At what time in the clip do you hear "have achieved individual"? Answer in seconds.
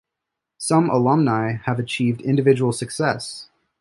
1.65-2.71